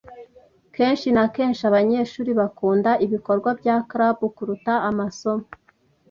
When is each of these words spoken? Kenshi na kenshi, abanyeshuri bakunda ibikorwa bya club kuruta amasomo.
Kenshi 0.75 1.07
na 1.15 1.23
kenshi, 1.35 1.61
abanyeshuri 1.69 2.31
bakunda 2.39 2.91
ibikorwa 3.05 3.49
bya 3.59 3.75
club 3.89 4.17
kuruta 4.35 4.73
amasomo. 4.89 5.45